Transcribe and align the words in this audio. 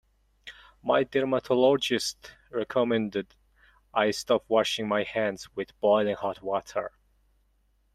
My 0.81 1.03
dermatologist 1.03 2.31
recommended 2.49 3.35
I 3.93 4.09
stop 4.09 4.45
washing 4.47 4.87
my 4.87 5.03
hands 5.03 5.55
with 5.55 5.79
boiling 5.79 6.15
hot 6.15 6.41
water. 6.41 6.93